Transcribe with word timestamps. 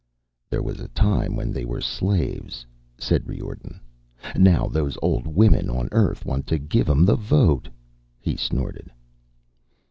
"There 0.49 0.63
was 0.63 0.79
a 0.79 0.87
time 0.87 1.35
when 1.35 1.51
they 1.51 1.63
were 1.63 1.79
slaves," 1.79 2.65
said 2.97 3.27
Riordan. 3.27 3.79
"Now 4.35 4.65
those 4.65 4.97
old 4.99 5.27
women 5.27 5.69
on 5.69 5.89
Earth 5.91 6.25
want 6.25 6.47
to 6.47 6.57
give 6.57 6.89
'em 6.89 7.05
the 7.05 7.15
vote." 7.15 7.69
He 8.19 8.35
snorted. 8.35 8.89